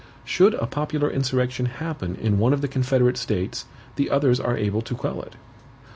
"Should 0.25 0.55
a 0.55 0.65
popular 0.65 1.11
insurrection 1.11 1.67
happen 1.67 2.15
in 2.15 2.39
one 2.39 2.53
of 2.53 2.61
the 2.61 2.67
confederate 2.67 3.17
states 3.17 3.65
the 3.97 4.09
others 4.09 4.39
are 4.39 4.57
able 4.57 4.81
to 4.81 4.95
quell 4.95 5.21
it. 5.21 5.35